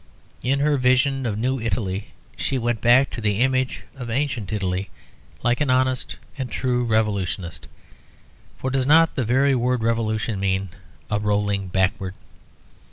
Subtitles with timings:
[0.41, 4.89] In her vision of New Italy she went back to the image of Ancient Italy
[5.43, 7.67] like an honest and true revolutionist;
[8.57, 10.69] for does not the very word "revolution" mean
[11.11, 12.15] a rolling backward.